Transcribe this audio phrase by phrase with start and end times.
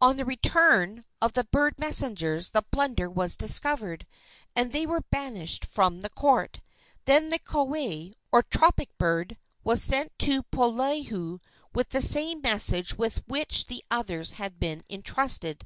[0.00, 4.04] On the return of the bird messengers the blunder was discovered,
[4.56, 6.60] and they were banished from the court.
[7.04, 11.38] Then the koae, or tropic bird, was sent to Poliahu
[11.72, 15.64] with the same message with which the others had been entrusted.